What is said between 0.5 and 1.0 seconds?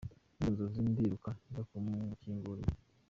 izo nzozi